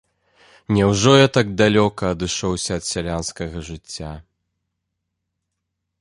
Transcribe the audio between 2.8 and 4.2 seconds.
ад сялянскага жыцця?